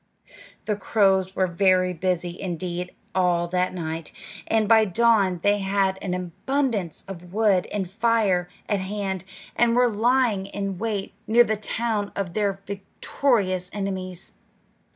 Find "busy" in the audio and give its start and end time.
1.93-2.41